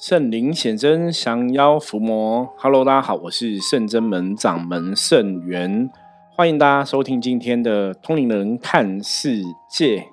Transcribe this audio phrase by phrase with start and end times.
[0.00, 2.48] 圣灵显真，降妖伏魔。
[2.56, 5.90] Hello，大家好，我是圣真门掌门圣元，
[6.36, 10.06] 欢迎大家收听今天的通灵人看世界。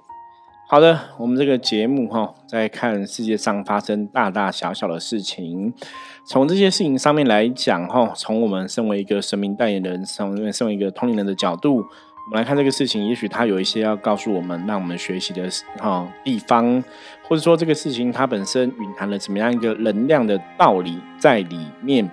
[0.68, 5.72] 好的，我们这个节目哈，在看世界上发生大大小小的事情，
[6.28, 11.84] 从这些事情上面来讲哈，从我们身为一个神明代言人，从身为一个通灵人的角度。
[12.26, 15.48] 我们来看这个事情，也许它有一些要告诉我们，让我们学习的
[15.78, 16.84] 哈地方，
[17.22, 22.10] 或者说这个事情它本身蕴含了怎么样一个能量的道理在里面。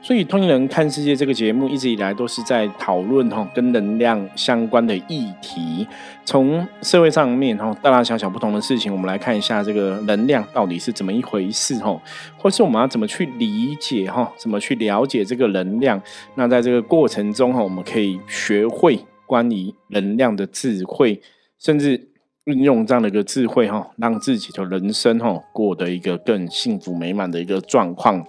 [0.00, 5.86] 所以，通灵人看世界这个节目一直以来都是在讨论哈跟能量相关的议题，
[6.24, 12.00] 从社会上面哈大大小小不同的事情，我们来看一下这个能量到底是怎么一回事哈，
[12.38, 16.00] 或是我们要怎么去理解哈，怎么去了解这个能量？
[16.34, 18.98] 那在这个过程中哈，我们可以学会。
[19.30, 21.22] 关于能量的智慧，
[21.56, 22.08] 甚至
[22.46, 28.26] 运用这样的一个智慧哈，让自己的人生哈过得一个更幸福美满的一个状况。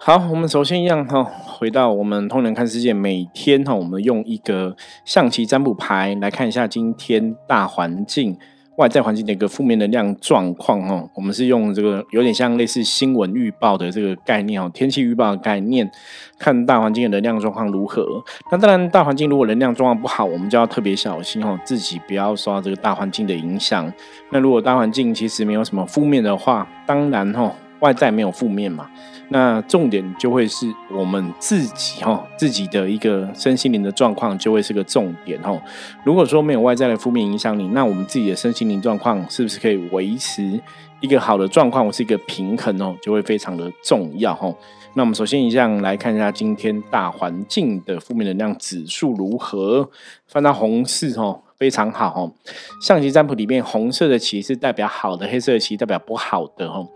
[0.00, 8.36] 好，我们首先一样哈，回到我们通人看世界，每天哈，我们用一个象棋占卜牌来看一下今天大环境。
[8.76, 15.90] 外在环境的一个负面能量状况，哈，我们是用这个有点像类似新闻预报的这个概念，哦，天气预报的概念，
[16.38, 18.04] 看大环境的能量状况如何。
[18.50, 23.92] 那当然，大环境如果能量状况不好，我们就要特别小心，哦，自己不要受到这个大环境的影响。
[24.30, 27.52] 那如果大环境其实没有什么负面的话，当然，哦。
[27.80, 28.88] 外在没有负面嘛，
[29.28, 35.60] 那重点就会是我们自己哈，自己的一个身心灵的状况就会是个重点哈。
[36.04, 40.60] 如果说没有外在的负面影响你，那我们自己的身心灵状况是不是可以维持
[41.00, 44.54] 一个好的状况，是一个平衡哦，就会非常的重要哈。
[44.94, 49.90] 那我们首先一样来看一下今天大环境的负面能量指数如何，
[50.26, 52.32] 翻到红四哦，非常好哦。
[52.80, 56.88] 象棋占卜里面，红色的棋是代表好的，黑色的棋代表不好的哦。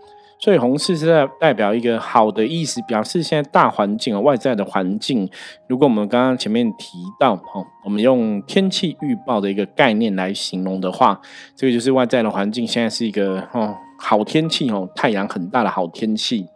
[0.43, 5.29] 所以红四是在代表一个好的意思，表示现在大环境啊，外在的环境。
[5.67, 11.21] 如果我们刚刚前面提到，哈，我们用天气预报的一个概念来形容的话，
[11.55, 16.47] 这个就是外在的环境现在是一个哦好天气哦，太阳很大的好天气。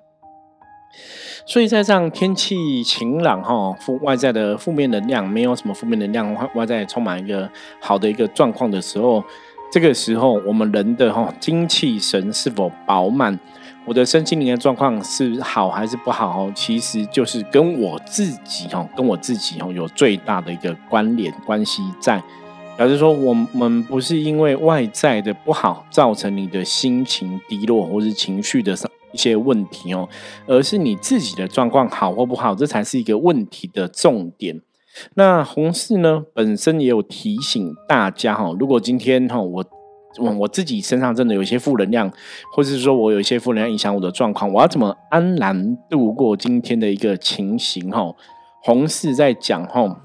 [1.46, 7.48] 所以在这样天气晴朗哈，负外在的负面能量没有什么负面能量，外外在充满一个
[7.80, 9.24] 好的一个状况的时候，
[9.72, 13.40] 这个时候我们人的哈精气神是否饱满？
[13.88, 16.52] 我的身心灵的状况是好还是不好哦？
[16.56, 22.20] 其实就是跟我自己哦，跟我自己哦有最大的一个关联关系在，
[22.76, 30.10] 表示说我们不是因为外在的不好造成你的心情低落或是情绪的上一些问题哦，
[30.48, 34.60] 而是你自己的状况好或不好，这才是一个问题的重点。
[35.14, 39.66] 那红四呢本身也有提醒大家哈，如果今天哈我。
[40.18, 42.12] 我自己身上真的有一些负能量，
[42.54, 47.90] 或者是说我有一些负能量影响我的状况，我要怎么安然度过今天的一个情形？
[47.92, 48.14] 哈，
[48.64, 50.02] 红四在讲哈，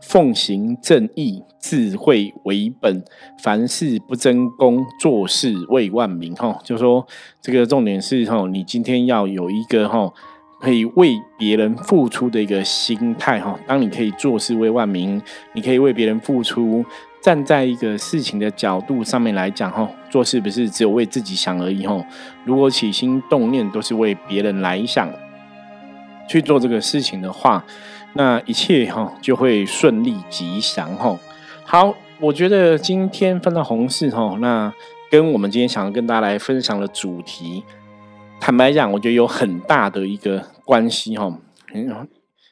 [0.00, 3.04] 奉行正义，智慧为本，
[3.42, 6.34] 凡事不争功，做事为万民。
[6.34, 7.06] 哈，就说
[7.40, 10.12] 这个重点是哈，你今天要有一个哈，
[10.62, 13.40] 可以为别人付出的一个心态。
[13.40, 15.20] 哈，当你可以做事为万民，
[15.52, 16.84] 你可以为别人付出。
[17.20, 22.04] 站在一个事情的角度上面来讲，哈，做事不是只有为自己想而已，哈。
[22.44, 25.08] 如果起心动念都是为别人来想，
[26.28, 27.64] 去做这个事情的话，
[28.14, 31.16] 那一切哈就会顺利吉祥，哈。
[31.64, 34.72] 好，我觉得今天分到红事，哈，那
[35.08, 37.62] 跟我们今天想要跟大家来分享的主题，
[38.44, 41.38] 坦白讲，我觉得有很大的一个关系，哈。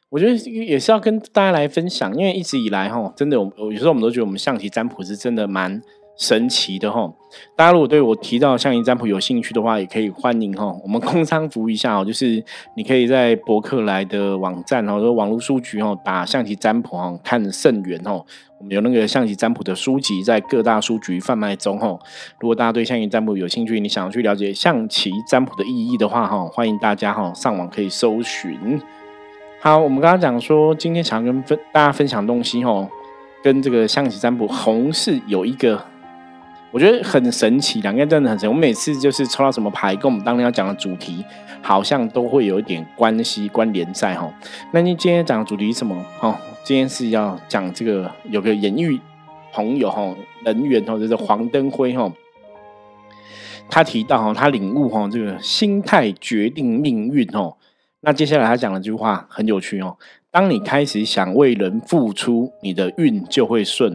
[0.08, 5.82] 我觉得也是要跟大家来分享，因为一直以来哈，真的我有时候我们都觉得我们象棋占卜是真的蛮
[6.20, 7.10] 神奇的哈。
[7.56, 12.44] 大家如果对我提到象棋占卜有兴趣的话，也可以欢迎哈，我们空仓服一下哦，就是
[12.76, 18.22] 你可以在博客来的网站哦，说网络书局哦，打象棋占卜哦，看圣元哦，
[18.58, 21.98] 我们有那个象棋占卜的书籍在各大书局贩卖中哦。
[22.38, 28.78] 如果大家对象棋占卜有兴趣，你想要去了解象棋占卜的意义的话哈，欢迎大家哈上网可以搜寻。
[29.60, 32.88] 好，我们刚刚讲说，今天想跟分大家分享东西哦，
[33.42, 35.82] 跟这个象棋占卜红是有一个，
[36.72, 38.48] 我觉得很神奇，两个人真的很神。
[38.48, 41.24] 我每次就是抽到什么牌，跟我们当天要讲的主题，
[41.60, 44.32] 好像都会有一点关系关联在哈。
[44.72, 46.00] 那你今天讲的主题是什么？
[46.20, 49.00] 哦，今天是要讲这个有个演艺
[49.52, 50.14] 朋友哈，
[50.44, 52.12] 人员哦，就是黄登辉哈，
[53.68, 57.56] 他提到哈，他领悟哈，这个心态决定命运哦。
[58.02, 59.98] 那接下来他讲了句话很有趣哦，
[60.30, 63.94] 当你开始想为人付出，你的运就会顺，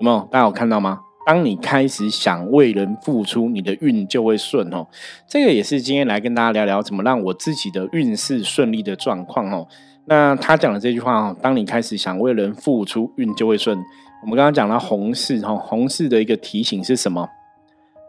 [0.00, 0.28] 有没有？
[0.32, 1.02] 大家有看到吗？
[1.26, 4.86] 当你开始想为人付出，你的运就会顺哦。
[5.26, 9.66] 这个也是今天来跟大家聊聊怎么让我自己的运势顺利的状况哦。
[10.04, 13.78] 那他讲的这句话哦，当你开始想为人付出，运就会顺。
[14.22, 17.26] 我们刚刚讲到红事哈，红事的一个提醒是什么？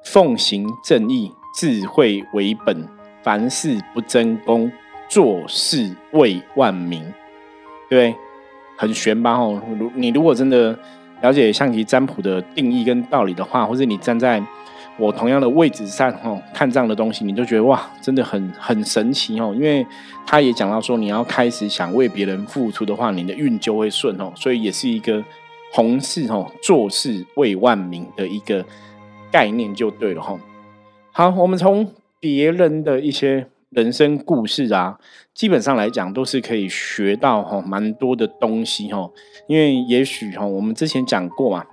[0.04, 2.86] 奉行正义，智慧为本，
[3.24, 4.70] 凡事不争功，
[5.08, 7.02] 做事为万民。
[7.90, 8.14] 对，
[8.78, 9.32] 很玄吧？
[9.38, 10.78] 哦，如你如果真的。
[11.22, 14.42] 了解象棋占卜的定义跟道理的话，或者你站在
[14.98, 19.54] 我同样的位置上哦，看这样的东西，你就觉得哇，真的很很神奇哦。
[19.56, 19.86] 因为
[20.26, 24.32] 他也讲到说，你要开始想为别人付出的话，你的运就会顺哦。
[24.36, 25.24] 所以也是一个
[25.72, 28.64] 红事哦，做事为万民的一个
[29.32, 30.38] 概念就对了哈。
[31.12, 33.48] 好，我们从别人的一些。
[33.76, 34.98] 人生故事啊，
[35.34, 39.12] 基本上来讲都是可以学到哈蛮多的东西哈，
[39.48, 41.66] 因为也许哈我们之前讲过嘛，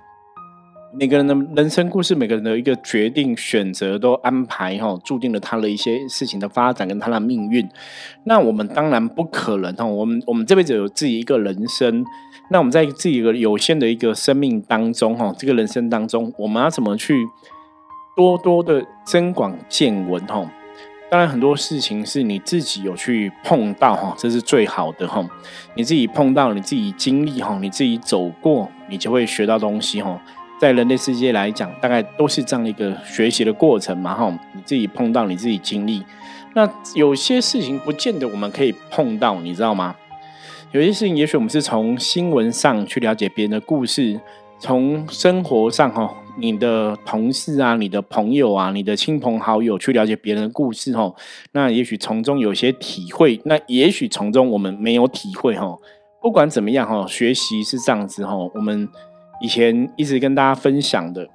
[0.99, 7.65] 每个人的人生故事，每个人的一个决定选择都安排哈，注定了他的一些事情的发展跟他的命运。
[8.25, 12.03] 那我们当然不可能哈，我们我们这辈子有自己一个人生，
[12.51, 17.25] 那我们在自己一个有限的一个生命当中哈，这个人生当中，我们要怎么去
[18.13, 20.45] 多多的增广见闻哈？
[21.13, 25.23] 当然，很多事情是你自己有去碰到哈，这是最好的哈。
[25.75, 30.19] 你自己碰到，你自己经历哈，你自己走过，你就会学到东西哈。
[30.59, 34.27] 在人类世界来讲，大概都是这样一个学习的过程嘛哈。
[34.55, 36.03] 你自己碰到，你自己经历。
[36.55, 39.95] 那有些事情不见得我们可以碰到，你知道吗？
[40.71, 44.19] 有些事情，也许我们是从新闻上去了解别人的故事，
[44.63, 46.09] 从生活上哈。
[46.35, 51.13] 你的同事啊，你的朋友啊，你的亲朋好友去了解别人的故事哦，
[51.51, 55.77] 那也许从中有些体会，那也许从中我们没有体会哈。
[56.19, 58.35] 不管怎么样哈，学习是这样子哈。
[58.55, 58.89] 我们
[59.41, 61.27] 以前一直跟大家分享的，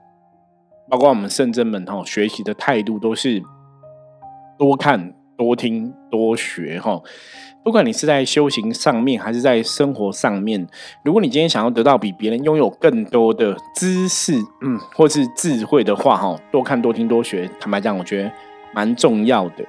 [0.91, 3.41] 包括我们圣真们哈，学习的态度都是
[4.59, 7.01] 多看、多听、多学哈。
[7.69, 10.67] 不管你是在修行上面，还是在生活上面，
[11.03, 14.33] 如果你今天想要得到比别人拥有更多的知识，
[14.63, 18.33] 嗯，或是智慧的话，哈，多看多听多学，坦白讲，我觉得
[18.73, 19.63] 蛮重要的。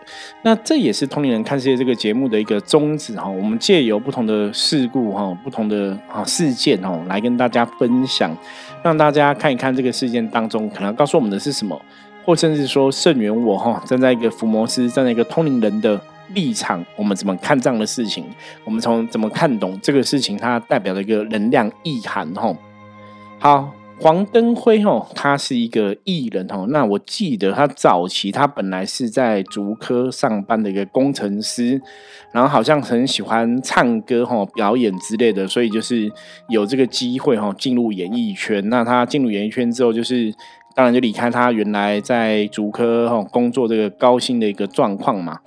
[0.43, 8.33] 那这也是通灵人看世界这个节目的一个宗旨，哈，我们借由不同的事故，哈，不同的啊事件，哦，来跟大家分享，
[8.81, 11.77] 让大家看一看这个事件当中可能告诉我们的是什么，
[12.23, 15.99] 或甚至说圣元我，哈，站在一个伏魔师，站在一个通灵人的。
[16.33, 18.25] 立场，我们怎么看这样的事情？
[18.63, 22.33] 我们从怎么看懂这个事情，它代表的一个能量意涵？
[22.35, 22.55] 吼，
[23.39, 26.67] 好，黄登辉吼，他是一个艺人吼。
[26.67, 31.81] 那我记得他早期他本来是在竹科上班的一个工程师，
[32.31, 36.09] 然后好像很喜欢唱歌吼、表演之类的，所以就是
[36.47, 38.69] 有这个机会吼进入演艺圈。
[38.69, 40.33] 那他进入演艺圈之后，就是
[40.73, 45.39] 当然就离开他原来在竹科吼工作这个高薪的一个状况嘛。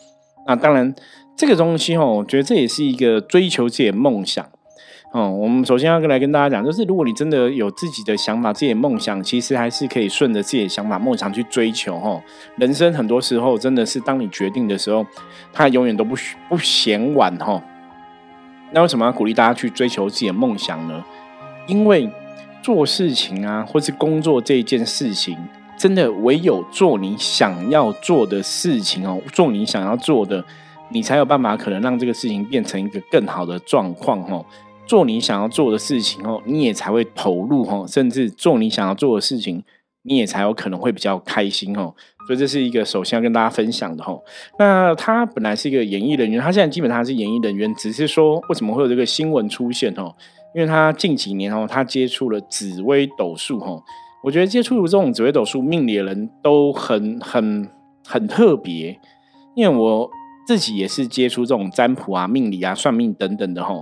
[0.47, 0.95] 那当然，
[1.37, 4.45] 这个东西哦，我觉得这也是一个追求自己的梦想
[5.13, 5.31] 哦。
[5.31, 12.23] 我们首先要来跟大家讲，就是如果你真的有自己的想法、自己的梦想，其实还是可以顺着自己的想法、梦想去追求哦。
[12.57, 15.07] 人生很多时候真的是当你决定的时候，
[15.53, 16.17] 它永远都不
[16.49, 17.63] 不嫌晚哈。
[18.73, 21.05] 那为什么要鼓励大家去追求自己的梦想呢？
[21.67, 22.11] 因为
[22.63, 25.37] 做事情啊，或是工作这一件事情。
[25.83, 30.45] 真的唯有做你想要做的事情哦，做你想要做的，
[30.93, 34.47] 你才有办法可能让这个事情变成一个更好的状况哦。
[34.87, 39.65] 做你想要做的事情哦，你也才会投入哦，甚至做你想要做的事情，
[40.03, 41.93] 你也才有可能会比较开心哦。
[42.29, 44.17] 所以这是一个首先要跟大家分享的哈。
[44.61, 50.15] 那他本来是一个演艺人员，他现在基本上是演艺人员，只是说为什么会有这个新闻出现哦？
[50.55, 53.83] 因为他近几年哦，他接触了紫微斗数哈。
[54.23, 57.69] 我觉得接触这种紫微斗数命理的人都很很
[58.07, 58.99] 很特别，
[59.55, 60.11] 因为我
[60.47, 63.75] 自己也是接触这种占卜啊、命理啊、算命等等的哈。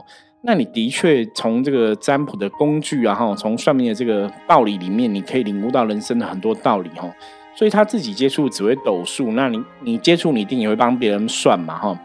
[0.43, 7.11] 那你的确从这个占卜的工具啊，哈，从算命的这个道理里面，你可以领悟到人生的很多道理哈。
[7.55, 12.01] 所以他自己接触紫微斗数，那你你接触你一定也会帮别人算嘛哈。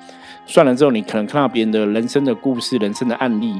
[0.46, 3.54] 算了之后，你可能看到别人的人生的故事、人生的案例，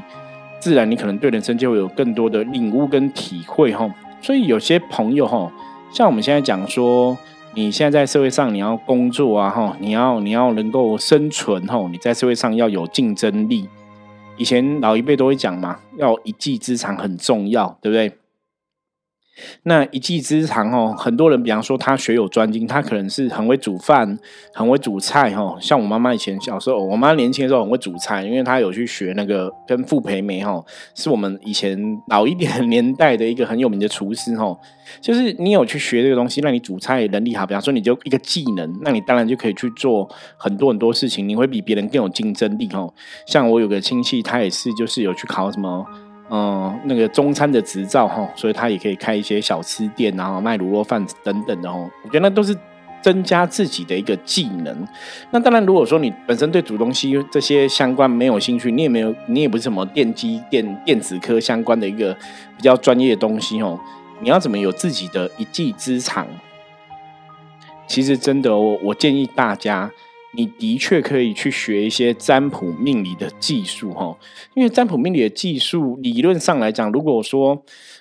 [0.60, 3.88] 自然你可能对人生就会有更多的领悟跟体会哈。
[4.20, 5.50] 所以有些朋友哈，
[5.90, 7.16] 像我们现在讲说，
[7.54, 13.68] 你现在在社会上你要工作啊哈，你要你要能够生存哈，你在社会上要有竞争力。
[14.36, 18.18] 以前老一辈都会讲嘛，要一技之长很重要，对不对？
[19.64, 24.18] 那一技之长哦，很多人比方说他学有专精，他可能是很会煮饭，
[24.52, 25.56] 很会煮菜哈。
[25.60, 30.64] 像我妈妈以前小时候，我妈年轻的时候很会煮菜，因为她有去学那个跟傅培梅哈，
[30.94, 31.78] 是我们以前
[32.08, 34.56] 老一点年代的一个很有名的厨师哈。
[35.00, 42.88] 就是你有去学这个东西，那你煮菜能力好，比方说你就一个技能，那你当然就可以去做很多很多事情，你会比别人更有竞争力哈。
[43.26, 45.84] 像我有个亲戚，他也是就是有去考什么。
[46.28, 51.88] 嗯，那个中餐的执照哈，所以他也可以开一些小吃店，然后卖卤肉饭等等的哦。
[52.02, 52.56] 我觉得那都是
[53.00, 54.88] 增加自己的一个技能。
[55.30, 62.12] 那当然，如果说你本身对煮东西这些相关没有兴趣，你也没有，你也不是什么电机电电子科相关的一个
[62.56, 63.78] 比较专业的东西哦。
[64.20, 66.26] 你要怎么有自己的一技之长？
[67.86, 69.92] 其实真的，我我建议大家。
[70.36, 74.16] 你的确可以去学一些占卜命理的技术，哈，
[74.54, 77.60] 因为占卜命理的技术理论上来讲，如果说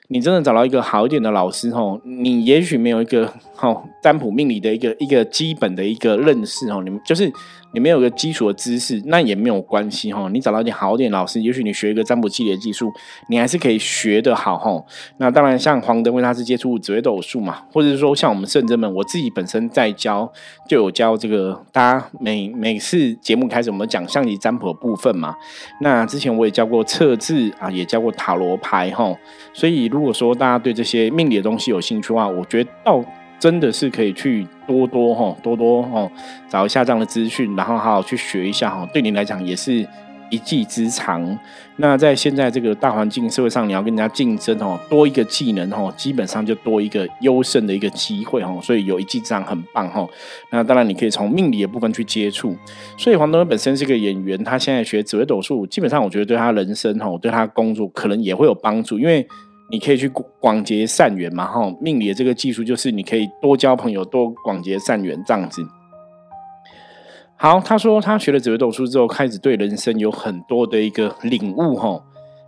[0.09, 7.31] 你真的找到一个好一点的老师，哈，你也许没有一个好占卜命理的一个一个基本的一个认识，哦，你们就是。
[7.73, 10.29] 你没有个基础的知识，那也没有关系哈。
[10.31, 12.91] 你找到一点好点老师，也许你学一个占卜系列技术，
[13.29, 14.83] 你还是可以学得好哈。
[15.17, 20.31] 那当然，像黄德辉他是接触紫微斗数嘛，或者是说像我们圣真们，我自己本身在教，
[20.69, 21.61] 就有教这个。
[21.71, 25.35] 大家每每次节目开始，我们讲象棋占卜的部分嘛。
[25.81, 29.13] 那之前我也教过测字啊，也教过塔罗牌哈。
[29.53, 33.03] 所以如果说大家对这些命理的东西有兴趣的话，我觉得到。
[33.37, 36.09] 真的是可以去多多哈，多多哈
[36.49, 39.87] 找一下这样的资讯，然后好好去学一下哈，对你来讲也是
[40.29, 41.37] 一技之长。
[41.77, 48.59] 那在现在这个大环境社会上，你要跟人家竞争哦，多一个技能哦，基本上就多一个优胜的一个机会哦。
[48.63, 50.07] 所以有一技之长很棒哈。
[50.51, 52.55] 那当然你可以从命理的部分去接触。
[52.97, 59.27] 所以黄东本身是个演员，他现在学紫微斗数，基本上我觉得对他人生哈，对他工作可能也会有帮助，因为。
[59.71, 60.07] 你可以去
[60.39, 65.65] 广结善缘嘛，哈，命理的这个技术就是你可以多交朋友，多广结善缘这样子。
[67.35, 72.01] 好，他说他学了紫微斗数之后，开始对人生有很多的一个领悟，哈。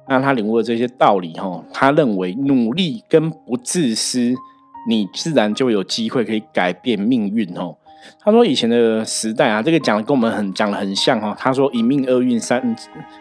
[0.09, 4.33] 那他领悟了这些道理，哈，他认为努力跟不自私，
[4.87, 7.75] 你自然就有机会可以改变命运，哈。
[8.23, 11.35] 他说：“以前的时代啊，这个讲的跟我们很讲的很像哈。
[11.39, 12.75] 他说一命二运三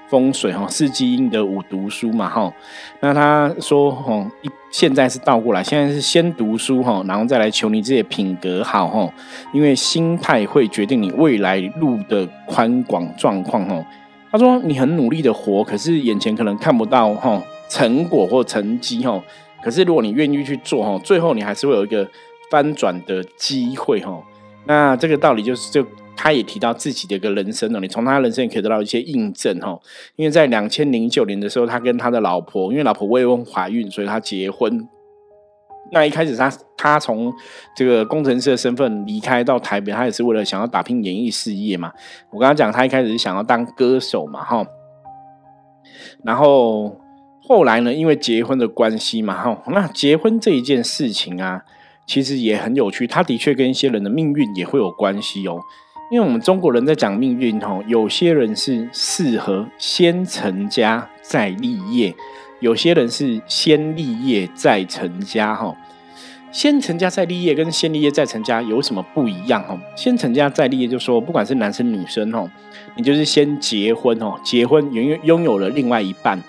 [0.09, 2.52] 风水哈，四积阴德五读书嘛哈。
[3.00, 9.09] 那他说哈，一现在是倒过来，现在是先读书哈，然后再来求你自己品格好哈。
[9.52, 13.85] 因为心态会决定你未来路的宽广状况哈。
[14.30, 19.23] 他说你很努力的活，可是眼前可能看不到哈成果或成绩哈。
[19.62, 22.09] 可是如果你愿意去做哈，最后你还是会有一个
[22.50, 24.21] 翻转的机会哈。”
[24.66, 29.78] 那这个道理就是，就他也提到自己的一个人生哦，你从他人生也可以得到一些印证哈。
[30.16, 34.88] 因为在两千零九年的时候，他跟他的老婆，因为老婆未婚怀孕，所以他结婚。
[35.92, 37.32] 那一开始他他从
[37.76, 41.92] 这个工程师的身份离开到台北，他也是为了想要打拼演艺事业嘛。
[42.30, 44.66] 我刚刚讲他一开始是想要当歌手嘛哈，
[46.25, 46.99] 然后
[47.40, 51.62] 后来呢，因为结婚的关系嘛哈，那结婚这一件事情啊。
[52.06, 55.60] 其实也很有趣，他的确跟一些人的命运也会有关系哦。
[56.08, 62.14] 因为我们中国人在讲命运哦，有些人是适合先成家再立业，
[62.60, 65.76] 有些人是先立业再成家哈。
[66.52, 69.76] 先成家再立业跟先立业再成家有什么不一样哦？
[69.96, 72.48] 先成家再立业就说，不管是男生女生哦，
[72.96, 76.40] 你就是先结婚哦，结婚拥拥有了另外一半。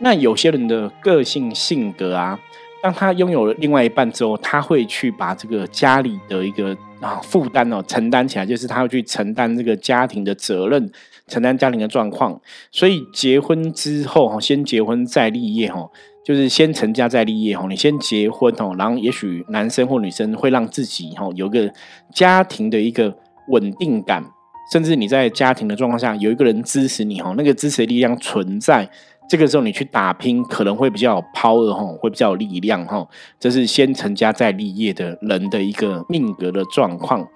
[0.00, 2.38] 那有些人的个性性格啊。
[2.82, 10.90] 当他拥有了另外一半之后，他会去把这个家里的一个啊负担哦承担起来，就是他会去承担这个家庭的责任，
[11.28, 12.40] 承担家庭的状况。
[12.72, 15.88] 所以结婚之后哈，先结婚再立业哈，
[16.24, 17.66] 就是先成家再立业哈。
[17.70, 21.72] 你先结婚哦，然后也许男生或女生会让自己哈有个
[22.12, 24.24] 家庭的一个稳定感，
[24.72, 28.90] 甚至你在家庭的状况下有一个人支持你哈，那个支持的力量存在。
[29.32, 33.08] 这个时候你去打拼，可能会比较有 power 哈，会比较有力量哈。
[33.40, 37.26] 这是先成家再立业的人的一个命格的状况。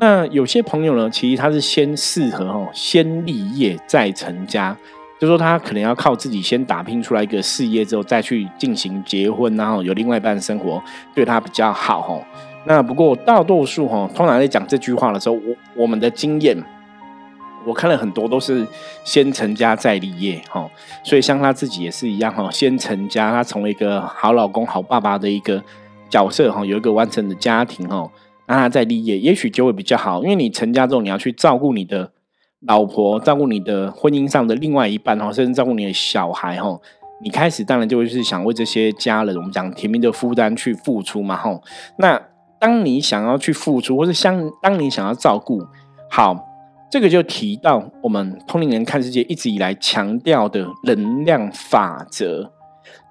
[0.00, 4.76] 那有些朋友呢，其实他是先适合哈，先立业再成家，
[5.18, 10.82] 就说他可能要靠自己先打拼出来一个事业之后，再去进行结婚，然后有另外一半生活，
[11.14, 12.20] 对他比较好哈。
[12.66, 16.62] 那不过大多数哈，通常在讲这句话的时候，我我们的经验。
[17.66, 18.66] 我看了很多都是
[19.04, 20.68] 先成家再立业，哈，
[21.04, 25.62] 所以像他自己也是一样，哈，先成家，他成为一个好老公、好爸爸的一个
[26.08, 28.10] 角色，哈，有一个完整的家庭，哈，
[28.46, 32.12] 那他再立业，也许就会比较好，因为你成家之后，你要去照顾你的
[32.60, 36.78] 老婆，照顾你的婚姻上的另外一半，哈，甚至照顾你的小孩，哈，
[37.22, 41.60] 你开始当然就会是想为这些家人，我们讲甜蜜的负担去付出嘛，哈。
[41.98, 42.20] 那
[42.58, 45.62] 当你想要去付出，或是像当你想要照顾
[46.10, 46.34] 好，
[46.90, 52.52] 这个就提到我们通灵人看世界一直以来强调的能量法则。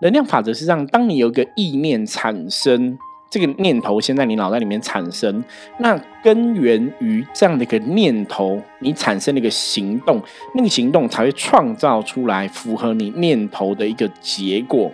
[0.02, 2.98] 能量法则是让当你有一个意念产生。
[3.32, 5.44] 这个念头先在你脑袋里面产生，
[5.78, 10.20] 那根源于这样的一个念头，你产生的一个行动，
[10.56, 14.92] 那个行动才会创造出来符合你念头的一个结果。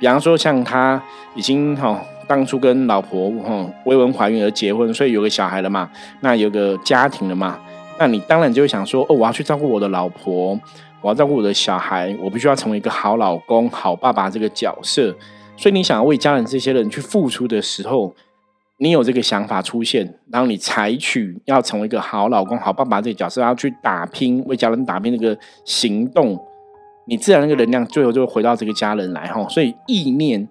[0.00, 1.00] 比方说，像他
[1.36, 5.88] 已经哈当初跟老婆哈未婚怀孕而结婚，所以有个小孩了嘛，
[6.22, 7.60] 那有个家庭了嘛，
[7.98, 10.58] 那你当然就会想说，哦，我要去照顾我的老婆，
[11.00, 15.14] 我要照顾我的小孩，我必须要成为一个好老公、好爸爸这个角色。
[15.56, 18.12] 所以你想要为家人这些人去付出的时候，
[18.78, 26.36] 你有这个想法出现，然后你采取要成为一个好老公、好爸爸这个角色，要去打拼为家人打拼那个行动，
[27.06, 29.46] 你自然那个能量最后就会回到这个家人来哈。
[29.48, 30.48] 所以意念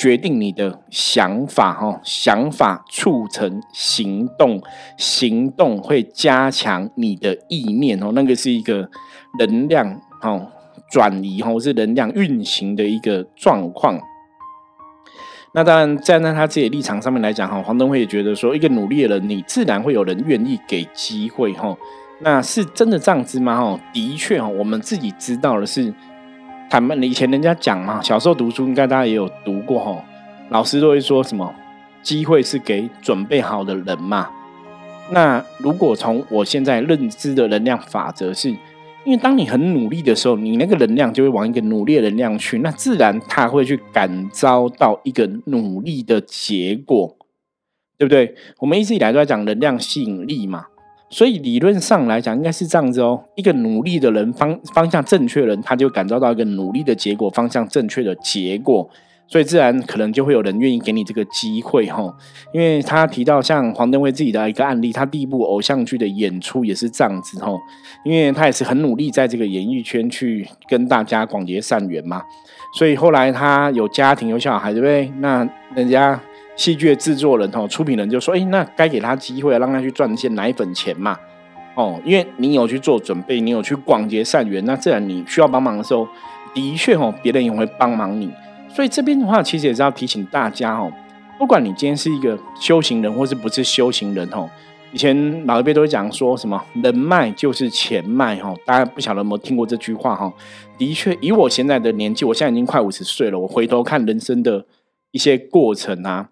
[0.00, 4.58] 决定你的想法哈，想法促成行动，
[4.96, 8.88] 行动会加强你的意念哦，那个是一个
[9.38, 10.50] 能量哦
[10.90, 14.00] 转移哈，或是能量运行的一个状况。
[15.52, 21.76] 那当然，站在他自己的立场上面来讲，哈，黄登辉也觉得说，一个努力的人，你自然会有人愿意给机会，哈，
[22.20, 23.54] 那是真的这样子吗？
[23.60, 25.92] 哈，的确，哈，我们自己知道的是，
[26.70, 30.04] 他们以前人家讲嘛，小时候读书应该大家也有读过，哈，
[30.48, 31.52] 老师都会说什么，
[32.02, 34.30] 机会是给准备好的人嘛。
[35.10, 38.56] 那如果从我现在认知的能量法则是。
[39.02, 47.16] 因为当你很努力的时候，你那个能量就会往一个努力的能量去，那自然它会去感召到一个努力的结果，
[47.96, 48.34] 对不对？
[48.58, 50.66] 我们一直以来都在讲能量吸引力嘛，
[51.10, 53.22] 所以理论上来讲应该是这样子哦。
[53.34, 58.88] 一个努力的人方方向正确的人，他就感召到一个努力的结果方向正确的结果。
[59.26, 62.12] 所以自然可能就会有人愿意给你这个机会哈，
[62.52, 67.52] 因为他提到像黄登辉自己的一个案例，他第一部偶像剧的演出也是这样子哈，
[68.04, 72.20] 因为他也是很努力在这个演艺圈去跟大家广结善缘嘛，
[72.76, 75.08] 所以后来他有家庭有小孩对不对？
[75.20, 76.20] 那人家
[76.60, 81.18] 戏剧的制作人哈出品人就说，哎，那该给他机会，让他去赚一些奶粉钱嘛，
[81.74, 86.06] 哦，因为你有去做准备，你有去广结善缘，那自然你需要帮忙的时候，
[86.52, 88.30] 的确哦，别人也会帮忙你。
[88.68, 90.92] 所以这边的话，其实也是要提醒大家哦，
[91.38, 94.46] 不管你今天是一个修行人，或是不是修行人哦，
[94.92, 100.30] 以前老一辈都会讲说什么人脉就是钱脉哈，大家不晓得有没有听过这句话哈？
[100.76, 104.62] 的确，以我现在的年纪，我现在已经快五十岁了，我回头看人生的
[105.12, 106.28] 一些过程啊，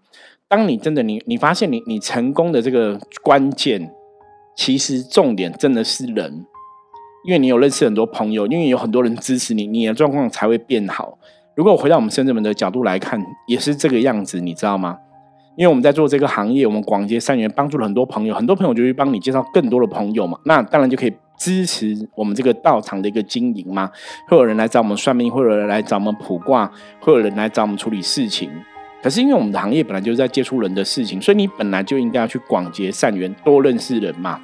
[0.49, 3.93] 当你真的你你发现你你成功的这个关键，
[4.57, 6.47] 其实重点真的是人，
[7.25, 11.19] 因为你有认识很多朋友，因为有很多人支持你，你的状况才会变好。
[11.55, 14.99] 如果回到我们深圳门的角度来看，也是这个样子，你知道吗？
[15.57, 20.39] 因为我们在做这个行业，我们广结善缘，帮助了很多朋友，很多朋友就会帮你介绍更多的朋友嘛。
[20.45, 23.91] 那当然就可以支持我们这个道场的一个经营吗。
[24.27, 26.71] 会有人来找我们算命，会有人来找我们卜卦，
[27.01, 28.51] 会有人来找我们处理事情。
[29.03, 34.39] 可是因为我们的行业本来就是在接触人的事情，所以你本来就应该要去广结善缘，多认识人嘛。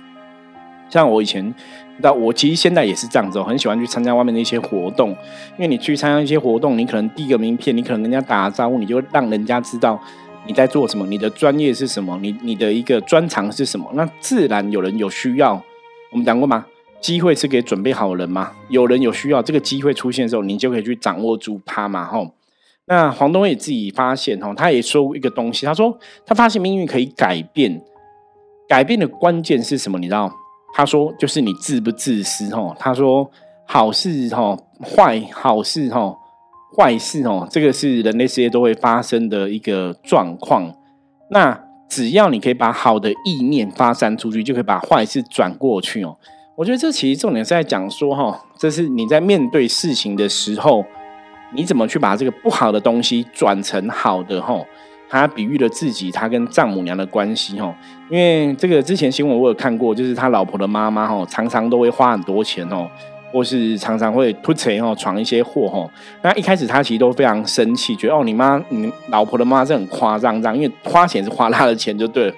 [0.88, 1.54] 像我以前。
[1.98, 9.96] 那我其实现在也是这样子，我很喜欢去参加外面的一些活动，因为你去参加一些活动，你可能递个名片，你可能跟人家打招呼，你就让人家知道
[10.44, 15.62] 你在做什么，你的专业是什么，你你的一个专长是什么，那自然有人有需要。
[16.11, 16.66] 我们讲过吗？
[17.05, 18.53] 机会是给准备好人吗？
[18.71, 22.35] 有人有需要，这个机会出现的时候，你就可以去掌握住它嘛，吼。
[22.87, 27.79] 那黄东也自己发现，吼，他也说一个东西，他说他发现命运可以改变，
[28.67, 29.99] 改变的关键是什么？
[29.99, 30.33] 你知道？
[30.75, 33.31] 他说：“就是你自不自私吼。”他说
[33.69, 36.17] ：“好事吼，坏好事吼，
[36.75, 40.75] 坏事哦，这个是人类世界都会发生的一个状况。
[41.31, 46.17] 那只要你可以把好的意念发散出去，就可以把坏事转过去哦。
[46.57, 50.85] 我觉得这其实重点是在讲说哈，这是你在面对事情的时候，
[51.53, 54.64] 你怎么去把这个不好的东西转成好的哈。”
[55.07, 57.73] 他比喻了自己，他跟丈母娘的关系哈，
[58.11, 62.88] 因为这个之前新闻我有看过，就是他老婆的妈妈哈，常常都会花很多钱哦，
[63.33, 65.88] 或是常常会突钱哦，闯一些祸哈。
[66.23, 72.35] 那一开始他其实都非常生气，觉得哦，你妈，你老婆的妈是很夸张这样，因为花钱是花他的钱就对了。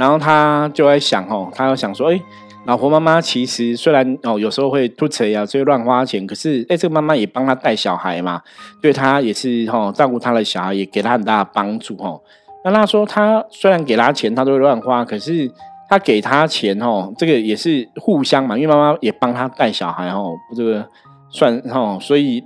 [0.00, 2.20] 然后他就在想哦，他要想说，哎。
[2.66, 8.42] 老婆妈妈其实虽然哦有时候会突车啊，所以乱花钱，可是哎，这个妈妈也帮他带小孩嘛，
[8.82, 12.20] 对他也是哈照顾他的小孩，也给他很大的帮助哈。
[12.62, 15.50] 那他说他虽然给他钱，他都会乱花，可是
[15.88, 20.86] 他给他钱哦，这个也是互相嘛，因为妈妈也帮他带小孩哦，这个
[21.30, 22.44] 算哈，所以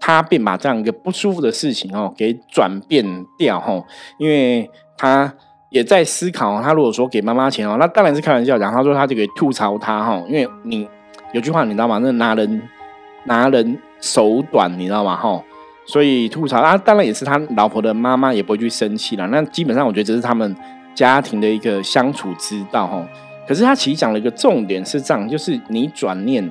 [0.00, 3.06] 他便把这样一个不舒服的事情哦给转变
[3.38, 3.80] 掉哈，
[4.18, 5.32] 因为他
[5.74, 10.88] 也在思考，他如果说给妈妈钱哦，那当然是开玩笑讲，他说他就给吐槽他哈，因为你
[11.32, 11.98] 有句话你知道吗？
[12.00, 12.62] 那拿人
[13.24, 15.16] 拿人手短，你知道吗？
[15.16, 15.42] 哈，
[15.84, 19.26] 所以吐槽啊，当然也是他老婆的妈妈也不会去生气了。
[19.26, 20.54] 那基本上我觉得这是他们
[20.94, 23.04] 家庭的一个相处之道哈。
[23.48, 26.44] 可是他其实讲了一个重点是这样，就是你转念。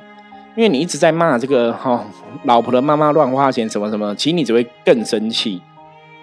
[0.56, 2.04] 因为你一直在骂这个哈
[2.44, 5.62] 老婆的妈妈乱花钱什么什么，其实你只会更生气。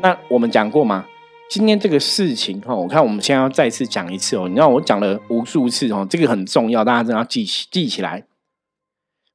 [0.02, 1.06] 那我们讲过吗？
[1.50, 4.46] 今天这个事情哈，我看我们现在要再次讲一次哦。
[4.48, 8.22] 你知道我讲了无数次哦，这个很重要，大家真的要记记起来。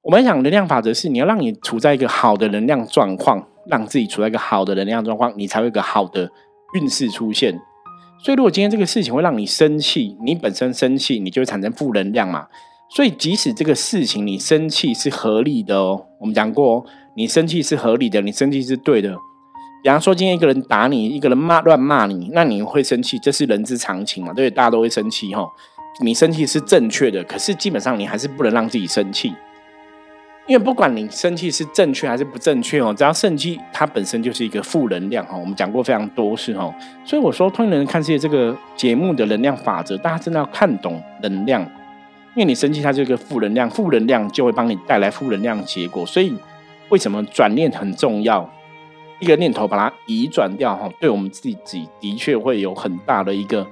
[0.02, 6.32] 我们讲能量法则是，你要让你处在一个好的能量状况，让自己处在一个好的能量状况，你才会有个好的
[6.80, 7.60] 运势出现。
[8.24, 12.48] 所以，如果今天这个事情会让你生气，你本身生气，你就会产生负能量嘛。
[12.96, 16.86] 所以，即使这个事情你生气是合理的哦，我们讲过，哦
[17.18, 19.18] 你生气是合理的，你生气是对的。
[19.86, 24.34] 比方说，今天一个人打你，一个人骂乱骂你，那你会生气，这是人之常情嘛？
[24.34, 25.48] 对，大家都会生气哈。
[26.02, 29.32] 你生气是正确的，可是基本上你还是不能让自己生气，
[30.48, 35.38] 因为不管你生气是正确还是不正确哦，只要生气，它本身就是一个负能量哈。
[35.38, 36.74] 我们讲过非常多次哈，
[37.06, 41.62] 所以我说《通人看世界》这个节目的能量法则，大家真的要看懂能量。
[42.34, 46.04] 因为你生气，它就是个负能量，负能量就会帮你带来负能量结果。
[46.08, 46.36] 所以，
[46.90, 48.50] 为什么转念很重要？
[49.20, 53.66] 一个念头把它移转掉，哈，对我们自己的确会有很大的一个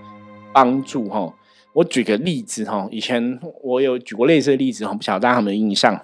[0.53, 1.33] 帮助，哈。
[1.73, 5.99] 我举个例子，哈，以前我有举过类似的例子，哈，不晓得大家有没有印象？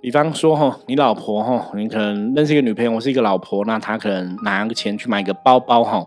[0.00, 6.06] 比方说，哈，你老婆，哈，你可能认识一个女朋友，我是一个老婆，那她可能拿个钱去买个包包，哈。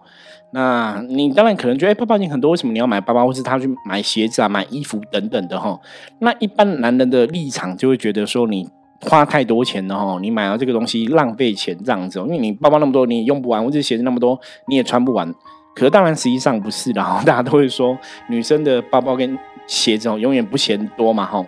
[0.53, 5.79] 那你当然可能觉得，哎，包包已经很多，为什么你要买包包，或是他去买鞋子啊、买衣服等等的哈？
[6.19, 8.67] 那一般男人的立场就会觉得说，你
[9.01, 15.33] 花太多钱了哈，你买了这个东西浪费钱这样子，因为你包包那么多，你也用不完，或者鞋子那么多，你也穿不完。
[15.73, 19.37] 可是当然实际上不是的哈， 大家都会说，女生的包包跟
[19.67, 21.43] 鞋子哦，永远不嫌多嘛哈。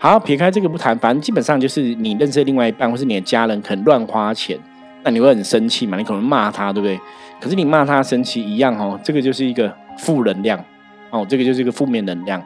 [0.00, 4.58] 好，撇开这个不谈，反正基本上就是你认识的另外一半，或是你的家人肯乱花钱，
[5.02, 5.96] 那你会很生气嘛？
[5.96, 7.00] 你可能骂他，对不对？
[7.40, 10.62] 可是你骂他生气一样哦，这个就是一个负能量
[11.10, 12.42] 哦，这个就是一个负面能量。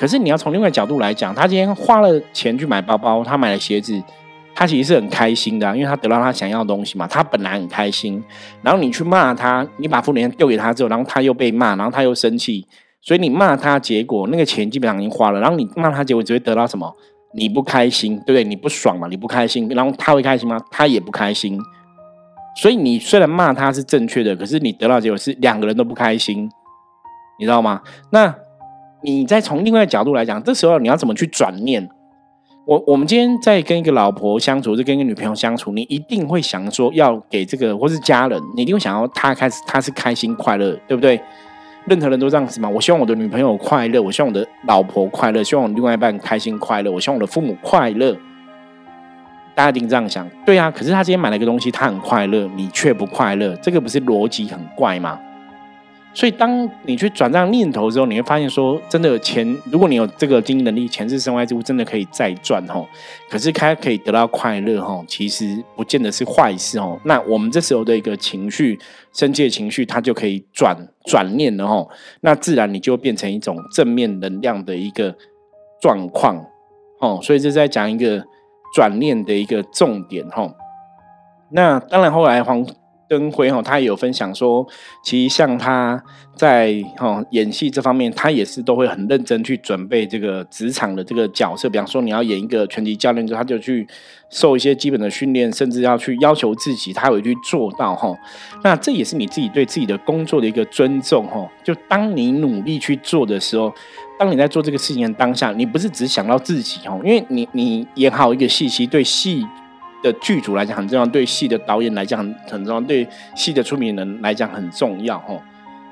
[0.00, 4.02] 可是你要从另外角度来讲，他今天花了钱去买包包，他买了鞋子，
[4.54, 8.24] 他其实是很开心的，因为他得到他想要的东西嘛，他本来很开心。
[8.62, 12.66] 然后你去骂他，你把负能量丢给他之后，然后他又被骂，然后他又生气，
[13.02, 15.38] 所以你骂他，结果那个钱基本上已经花了。
[15.38, 16.90] 然后你骂他，结果只会得到什么？
[17.34, 18.42] 你不开心，对不对？
[18.42, 19.06] 你不爽嘛？
[19.06, 20.58] 你不开心，然后他会开心吗？
[20.70, 21.58] 他也不开心。
[22.56, 26.50] 所以你虽然骂他是正确的，可是你得到结果是两个人都不开心，
[27.38, 27.82] 你知道吗？
[28.10, 28.34] 那
[29.02, 31.88] 你再从另外角度来讲，这时候你要怎么去转念？
[32.66, 41.20] 我我们今天在跟一个老婆相处，是跟一个女朋友相处，你一定会想说要给这个或是家人，你一定会想要他开始他是开心快乐，对不对？
[41.86, 42.68] 任何人都这样子嘛。
[42.68, 48.16] 我希望我的女朋友快乐，我希望我的老婆快乐，希望我另外一半开心快乐，我希望我的父母快乐。
[49.54, 50.70] 大家一定这样想，对啊。
[50.70, 55.18] 可是他今天买了一个东西，他很快乐，你却不快乐，这个不是逻辑很怪吗？
[56.12, 62.88] 所以当你去转这样念头之后，你会发现说，真的钱，如果你有这个经营能力，钱是身外之物，真的可以再赚吼。
[63.28, 66.98] 可是他可以得到快乐吼，其实不见得是坏事哦。
[67.04, 68.78] 那我们这时候的一个情绪，
[69.12, 71.90] 生气的情绪，它就可以转转念了吼。
[72.20, 75.14] 那自然你就变成一种正面能量的一个
[75.80, 76.44] 状况
[76.98, 77.20] 哦。
[77.22, 78.24] 所以这是在讲一个。
[78.72, 80.48] 转念的一个重点哈，
[81.50, 82.64] 那当然后来黄
[83.10, 84.64] 登辉哈，他也有分享说，
[85.02, 86.00] 其实像他
[86.36, 91.68] 在哈演戏这方面，他也是都会很认真去准备这个职场的这个角色。
[91.68, 93.84] 比方说你要演一个拳击教练，就他就去
[94.30, 98.16] 受一些基本的训练，甚至要去要求自己，他会去做到哈。
[98.62, 101.44] 那这也是你自己对自己的工作的一个尊重哈。
[101.64, 103.74] 就当你努力去做的时候。
[104.20, 109.46] 当你在做这个事情的当下，你不是只想到自己哦，因为你你演好一个戏，其实对戏
[110.02, 115.40] 的剧组来讲很重要，对戏的导演来讲很很重要，对戏的出品人来讲很重要哦。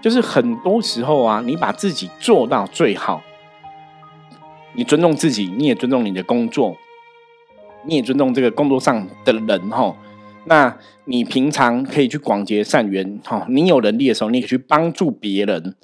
[0.00, 3.20] 就是很多时候啊，你把自己做到最好，
[4.74, 6.76] 你尊重自己，你也尊重你的工作，
[7.84, 9.94] 你也尊重这个工作上的人哈。
[10.44, 15.74] 那你平常可以去广结善缘哈，你有能力的时候，你可以去帮助别人。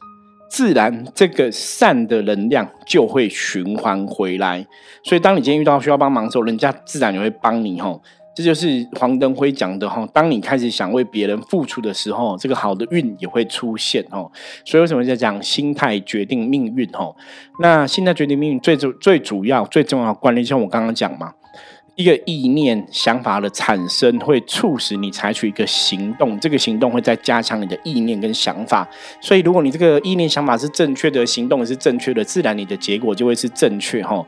[0.54, 4.64] 自然，这个善的能量就会循环回来。
[5.02, 7.80] 所以，当你今天遇到需要帮忙的时候，人家自然也会帮你。
[7.80, 8.00] 吼，
[8.36, 10.08] 这就是黄登辉讲的哈。
[10.12, 14.30] 当你开始想为别人付出的时候，这个好的运也会出现哦。
[14.64, 17.16] 所以为什么在讲心态决定命运哦？
[17.60, 21.32] 那心态决定命运最主最主要最重要的观念，像我刚刚讲嘛。
[21.96, 28.88] 一个意念想法的产生，会促使你采取一个行动，这个行动会在加强你的意念跟想法。
[29.20, 34.24] 所以，如果你这个意念想法是正确的，行动也是正确的，自然你的结果就会是正确哈。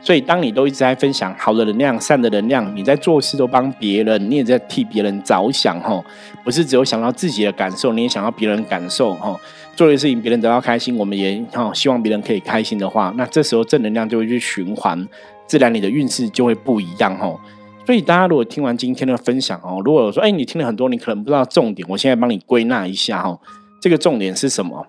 [0.00, 6.04] 所以，当你都一直在分享好的能量、善的能量，你在做事都帮别人，你也在替别人着想哈，
[6.42, 9.34] 不是只有想到自己的感受，你也想要别人感受哈。
[9.76, 15.08] 做的事情别人得到开心，我们也哈希望别人可以开心的话，那这时候正能量就会去循环。
[15.46, 17.38] 自然你的运势就会不一样哦。
[17.86, 23.38] 所以大家如果听完今天的分享哦，如果说哎你听了很多，你可能不知道重点，我现在帮你归纳一下哈。
[23.80, 24.86] 这个重点是什么？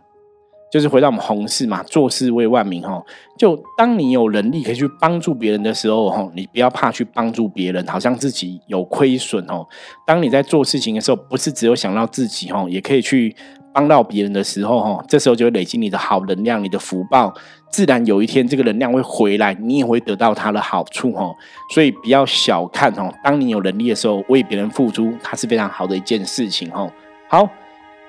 [0.71, 3.01] 就是回到我们红事嘛，做事为万民哈。
[3.37, 9.65] 就当你有能力可以去帮助别人的时候哈，你不要怕去帮助别人，好像自己有亏损哦。
[10.07, 13.35] 当你在做事情的时候，不是只有想到自己哦，也可以去。
[13.75, 17.33] 帮到别人的时候，哈，这时候就会累积你的好能量，你的福报，
[17.75, 21.35] 自然有一天这个能量会回来，你也会得到它的好处，哦。
[21.73, 26.89] 所以不要小看，哦，当你有能力的时候，为别人付出，它是非常好的一件事情，哦。
[27.27, 27.49] 好。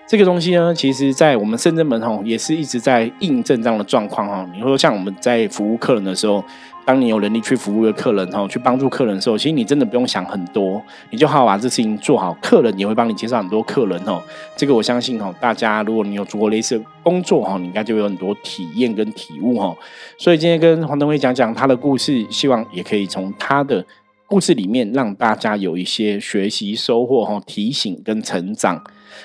[0.08, 4.48] 这个东西呢，其实，在我们深圳门吼，也是一直在印证这样的状况哈。
[4.54, 6.44] 你说像我们在服务客人的时候，
[6.86, 14.22] 当你有能力去服务的客人哈，去帮助客人的时候，其实你真的不用想很多，你就好好把这事情做好，客人也会帮你介绍很多客人哦。
[14.56, 19.76] 这个我相信哈，大家如果你有做过类似的工作哈，你应该就有很多体验跟体悟哈。
[20.16, 23.84] 所以今天跟黄登辉讲讲他的故事，希望也可以从他的
[24.28, 28.80] 故事里面让大家有一些学习收获哈，提醒跟成长。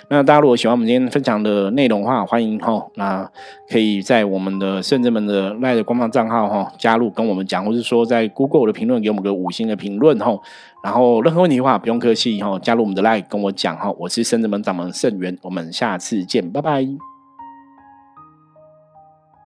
[0.10, 3.30] 那大家如果喜欢我们今天分享的内容的话，欢迎哈，那
[3.70, 10.38] 可以在我们的圣者们的赖的官方账号哈加入跟我们讲，或是说在 Google 的评论给我们个五星的评论哈。
[10.84, 13.92] 然后任何问题的话不用客气哈，加入我们的赖跟我讲哈。
[14.00, 17.11] 我是圣者们掌门圣元，我们下次见，拜拜。